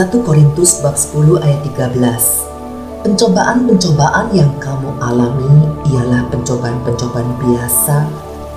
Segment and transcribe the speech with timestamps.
[0.00, 1.60] 1 Korintus bab 10 ayat
[1.92, 8.08] 13 Pencobaan-pencobaan yang kamu alami ialah pencobaan-pencobaan biasa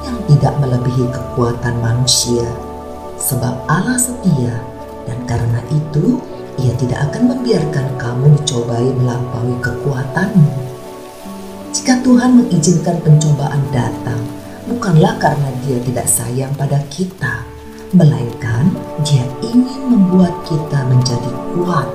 [0.08, 2.48] yang tidak melebihi kekuatan manusia.
[3.20, 4.56] Sebab Allah setia
[5.04, 6.24] dan karena itu
[6.64, 10.48] ia tidak akan membiarkan kamu dicobai melampaui kekuatanmu.
[11.76, 14.24] Jika Tuhan mengizinkan pencobaan datang,
[14.72, 17.33] bukanlah karena dia tidak sayang pada kita,
[17.94, 18.74] melainkan
[19.06, 21.86] Dia ingin membuat kita menjadi kuat.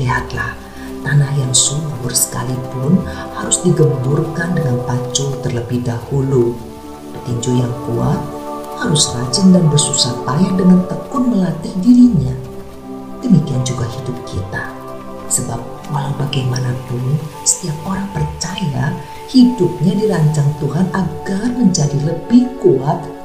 [0.00, 0.56] Lihatlah,
[1.04, 3.04] tanah yang subur sekalipun
[3.36, 6.56] harus digemburkan dengan pacul terlebih dahulu.
[7.12, 8.16] Petinju yang kuat
[8.80, 12.32] harus rajin dan bersusah payah dengan tekun melatih dirinya.
[13.20, 14.72] Demikian juga hidup kita.
[15.28, 15.60] Sebab
[15.92, 18.96] walau bagaimanapun, setiap orang percaya
[19.28, 23.21] hidupnya dirancang Tuhan agar menjadi lebih kuat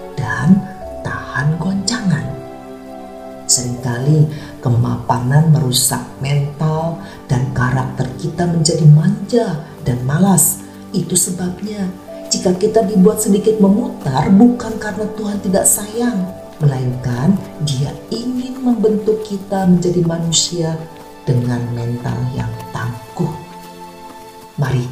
[3.48, 4.28] Seringkali
[4.60, 7.00] kemapanan merusak mental
[7.31, 10.62] dan karakter kita menjadi manja dan malas.
[10.92, 11.88] Itu sebabnya
[12.28, 16.28] jika kita dibuat sedikit memutar bukan karena Tuhan tidak sayang,
[16.59, 20.75] melainkan Dia ingin membentuk kita menjadi manusia
[21.23, 23.31] dengan mental yang tangguh.
[24.59, 24.84] Mari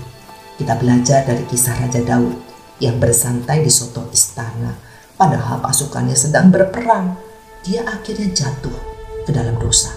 [0.56, 2.40] kita belajar dari kisah Raja Daud
[2.80, 4.85] yang bersantai di soto istana
[5.16, 7.16] Padahal pasukannya sedang berperang,
[7.64, 8.76] dia akhirnya jatuh
[9.24, 9.96] ke dalam dosa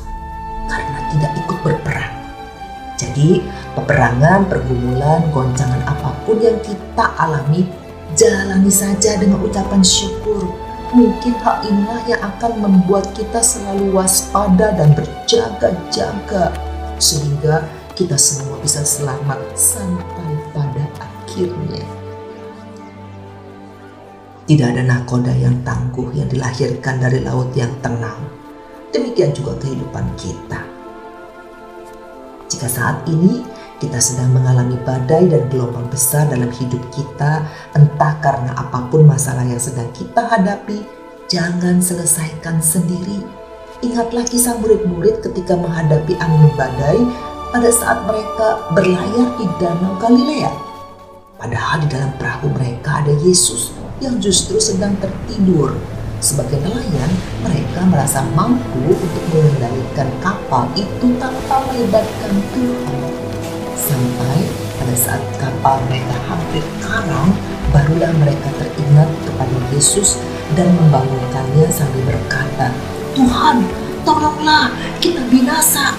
[0.70, 2.14] karena tidak ikut berperang.
[2.94, 3.42] Jadi,
[3.74, 7.66] peperangan, pergumulan, goncangan apa pun yang kita alami,
[8.14, 10.54] jalani saja dengan ucapan syukur.
[10.94, 16.54] Mungkin hal inilah yang akan membuat kita selalu waspada dan berjaga-jaga,
[17.02, 17.66] sehingga
[17.98, 21.97] kita semua bisa selamat sampai pada akhirnya.
[24.48, 28.16] Tidak ada nakoda yang tangguh yang dilahirkan dari laut yang tenang.
[28.88, 30.64] Demikian juga kehidupan kita.
[32.48, 33.44] Jika saat ini
[33.76, 37.44] kita sedang mengalami badai dan gelombang besar dalam hidup kita,
[37.76, 40.80] entah karena apa pun masalah yang sedang kita hadapi,
[41.28, 43.20] jangan selesaikan sendiri.
[43.84, 46.96] Ingatlah kisah murid-murid ketika menghadapi angin badai
[47.52, 50.52] pada saat mereka berlayar di Danau Galilea.
[51.36, 55.74] Padahal di dalam perahu mereka ada Yesus yang justru sedang tertidur.
[56.18, 57.10] Sebagai nelayan,
[57.46, 62.98] mereka merasa mampu untuk mengendalikan kapal itu tanpa melibatkan Tuhan.
[63.78, 64.38] Sampai
[64.82, 67.30] pada saat kapal mereka hampir karam,
[67.70, 70.18] barulah mereka teringat kepada Yesus
[70.58, 72.74] dan membangunkannya sambil berkata,
[73.14, 73.62] Tuhan,
[74.02, 75.94] tolonglah, kita binasa.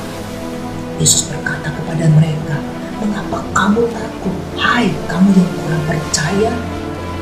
[1.00, 2.60] Yesus berkata kepada mereka,
[3.00, 4.36] mengapa kamu takut?
[4.60, 6.52] Hai kamu yang kurang percaya,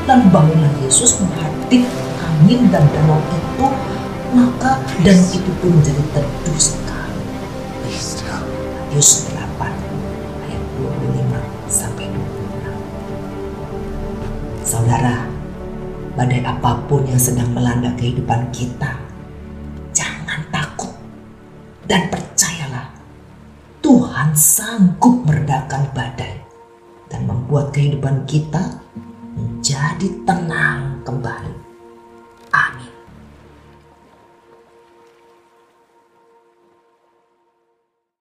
[0.08, 1.84] Lalu bangunlah Yesus menghardik
[2.16, 3.66] angin dan danau itu,
[4.32, 6.88] maka danau itu pun menjadi teduh sekali.
[8.98, 9.38] Matius 8
[10.48, 14.66] ayat 25 sampai 26.
[14.66, 15.22] Saudara,
[16.18, 18.98] badai apa pun yang sedang melanda kehidupan kita,
[19.94, 20.90] jangan takut
[21.86, 22.90] dan percayalah
[23.86, 26.42] Tuhan sanggup meredakan badai
[27.06, 28.77] dan membuat kehidupan kita
[29.98, 31.57] menjadi tenang kembali.